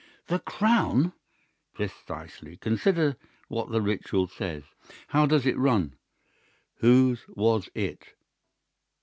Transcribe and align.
"'The 0.25 0.39
crown!' 0.39 1.13
"'Precisely. 1.75 2.57
Consider 2.57 3.17
what 3.49 3.69
the 3.69 3.83
Ritual 3.83 4.25
says: 4.25 4.63
How 5.09 5.27
does 5.27 5.45
it 5.45 5.55
run? 5.59 5.93
"Whose 6.77 7.19
was 7.27 7.69
it?" 7.75 8.15